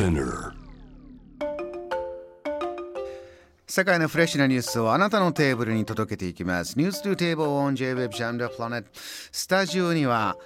[0.00, 0.52] Spinner
[3.66, 6.78] 世界のフレッシュなニュースをあなたのテーブルに届けていきます。
[6.78, 8.86] ニュース to Table on J-Web Jam the Planet。
[8.94, 10.38] スタジオには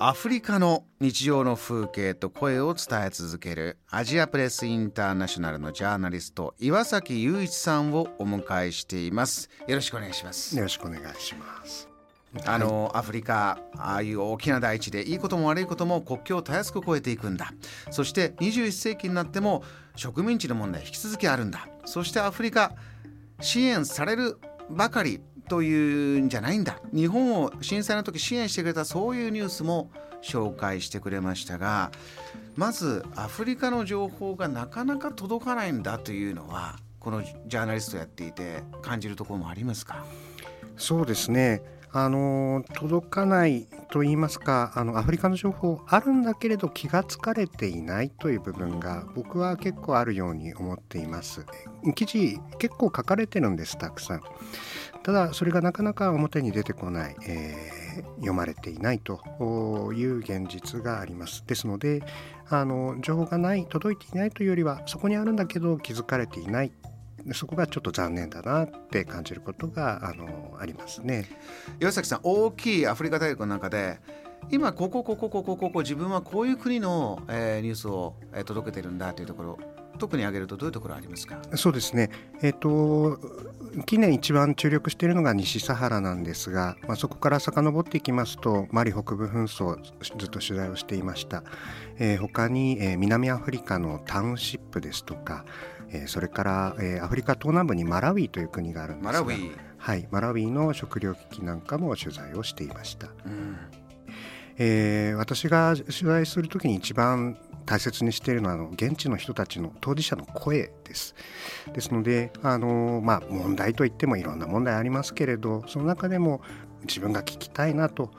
[0.00, 9.50] アフリカの日常の風景と声を伝え続けるアジアプレスインターナショナルのジャーナリスト岩崎雄一さんをお迎えしています。
[9.66, 10.56] よろしくお願いします。
[10.56, 11.87] よろしくお願いします。
[12.44, 17.52] あのアフリカああいう大きな大地でいいことも悪いことも国境をたやすく越えていくんだ。
[17.90, 19.64] そして21世紀になっても
[19.96, 21.68] 植民地の問題引き続きあるんだ。
[21.84, 22.72] そしてアフリカ
[23.40, 24.38] 支援される
[24.70, 26.78] ばかりというんじゃないんだ。
[26.92, 29.90] 日本を震災の時支援してくれたそういうニュースも
[30.22, 31.92] 紹介してくれましたが
[32.56, 40.04] まずアフリカの情報がなかなか届かないんだというのはこのジャーナリストやっていて感じるところもありますか？
[40.76, 41.62] そうですね。
[41.92, 51.46] あの届かないと言いますかあのアフリカの情報あるんだけれど気がつかれていないという部分が僕は結構あるように思っています。
[51.94, 54.22] 記事結構書かれてるんですたくさん。
[55.02, 61.44] ただそれがなかなか表に出てこない、えー読まれていないという現実があります。
[61.46, 62.02] ですので
[62.48, 66.72] あの情報がない届いていないというよりはそこにあるんだけど気づかれていない
[67.32, 71.26] そこがちょっと残念だなって感じることがあのありますね。
[71.80, 74.00] 岩崎さん大きいアフリカ大陸の中で
[74.50, 79.58] 今ここここここここ自分はこういう国の、えーニュースを、えー届けてるんだというところ
[79.98, 81.40] 特に挙げるとどういうところありますか？
[81.56, 82.08] そうですね、
[82.40, 83.18] えっと
[83.86, 89.82] 近年一番注力しているのが西サハラなんですが、まあ、そこから遡っていきますとマリ北部紛争
[90.18, 91.42] ずっと取材をしていました、
[91.98, 95.44] えー他に、えー南アフリカのタウンシップですとか、
[95.90, 103.08] えーそれから、えーアフリカ東南部にマラウィという国があるんですがマラウィ、はい、マラウィの食糧危機なんかも取材をしていました。
[103.26, 103.56] うん、
[104.58, 107.38] えー私が取材するときに一番
[107.68, 111.14] 大切にしているのはあの現地の人たちの当事者の声です。
[111.74, 116.40] ですのであの、まあ、問題といってもいろんな問題ありますけれどその中でも
[116.84, 118.10] 自分が聞きたいなと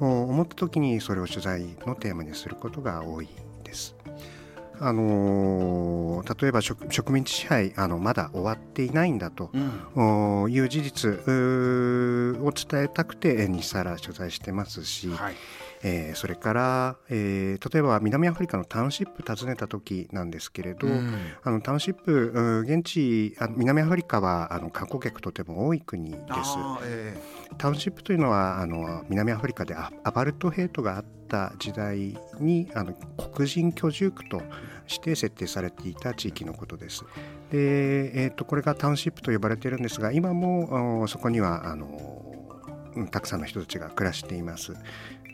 [0.00, 3.28] お思った時にそれを取材のテーマにすることが多い
[3.62, 3.94] です。
[4.80, 9.50] あの例えば植植民地支配あのまだ終わっていないんだと
[9.94, 11.10] うんおいう事実
[12.40, 15.34] を伝えたくてえー西サハラ取材してますし、はい
[15.84, 26.22] えーそれから、えー例えば南アフリカのタウンシップ訪ねた時なんですけれど、うんあのタウンシップ現地あの南アフリカはあの観光客とても多い国です。
[26.26, 27.16] あーえ
[27.58, 32.94] タウンシップというのはあの南アフリカでアアパルトヘイトがあった時代にあの
[33.32, 34.42] 黒人居住区と
[34.86, 37.04] して設定されていた地域のことです。
[37.50, 42.23] で、えー、とこれがタウンシップと呼ばれているんですが今もおそこにはあのうん
[43.10, 44.74] たくさんの人たちが暮らしています。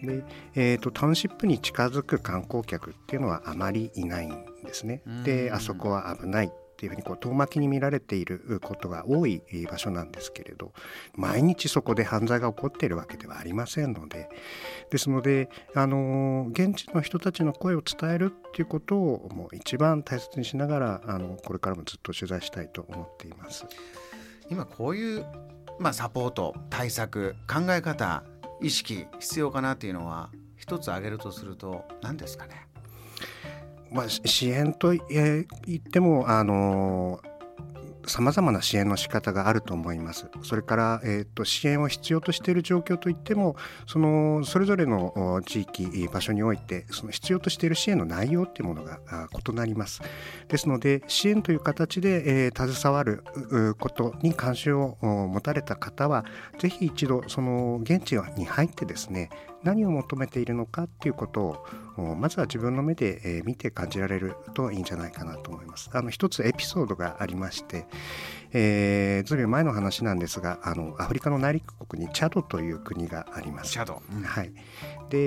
[0.03, 5.23] で、えー、とタウンシップに近づく観光客っていうのはあまりいないんですねうん。
[5.25, 6.51] であそこは危ないっ
[6.81, 10.73] ていうふうにこう遠巻きに見られていることが多いえー場所なんですけれど
[11.15, 14.31] 毎日そこで犯罪が起こっているわけではありませんので
[14.91, 23.67] ですので、あのー現地の人たちの声を伝えるっていうことをもう一番大切にしながらあのこれからもずっと取材したいと思っています。
[24.51, 25.25] 今こういう、
[25.81, 28.23] まあ、サポート対策考え方
[28.61, 32.67] 意識必要かなっていうのは一つ挙げるとすると何ですかね。
[33.91, 35.01] まあ、支援とえ
[35.67, 37.21] 言ってもあの
[38.11, 40.27] さまざまな支援の仕方があると思います。
[40.43, 43.55] それから、えー、と支援を必要としている状況といっても
[43.87, 48.99] そのそれぞれの地域場所においてその必要としている支援の内容っていうものが
[49.49, 50.03] 異なります。
[50.49, 53.25] ですので支援という形で、えー携わる
[53.79, 54.97] ことに関心を
[55.29, 56.25] 持たれた方は
[56.59, 59.31] ぜひ一度その現地に入ってですね
[59.63, 61.67] 何を求めているのかっていうことを
[62.01, 65.91] おまずは自分の目で、えー見て感じられるといいんじゃないかなと思います。
[65.93, 67.87] あの一つエピソードがありまして、
[68.53, 73.73] えーずいぶん前の話なんですがあのアフリカの内陸国にチャドという国があります。
[73.73, 74.53] シャドウ、はい、
[75.09, 75.19] で、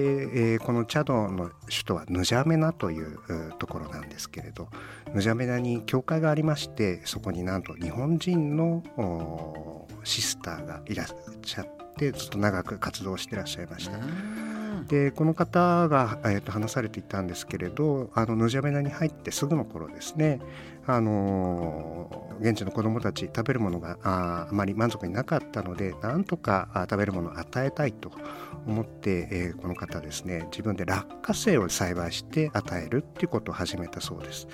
[0.53, 4.69] えーこのチャドの首都はヌジャメナといううところなんですけれど
[5.13, 11.07] ヌジャメナに教会がありましてそこになんと日本人のおシスターがいらっ
[11.43, 14.52] しゃってずっと長く活動してらっしゃいました。
[14.73, 14.87] うん。
[14.87, 20.39] でこの方が、えー、と話されていたんですけれどあのヌジャメナに入ってすぐの頃ですね
[20.85, 28.11] あのー現地の子どもたち食べるものがあーあまり満足になかったのでなんとかあ食べるものを与えたいと
[28.65, 34.47] 思って、えーこの方ですね自分で落花生を栽培して与えるっていうことを始めたそうです。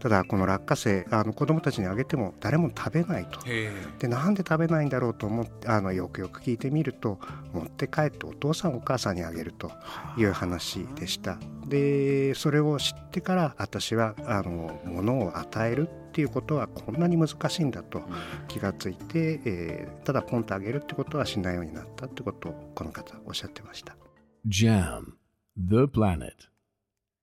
[0.00, 3.40] ただこの落花生あの子どもたちにあげても誰も食べないと。
[3.46, 7.18] へでなんで食べないんだろうと思ってあのよくよく聞いてみると
[7.52, 9.70] 持って帰ってお父さんお母さんにあげるとと
[10.16, 11.38] いう話でした。
[11.68, 18.02] でそれを知ってから私はあの物を与えるっていうことはこんなに難しいんだと
[18.48, 23.96] 気がついて、えー、ただポンとあげるってことはしないようになったってことをこの方おっしゃってました。
[24.48, 25.12] JAM
[25.56, 26.49] The Planet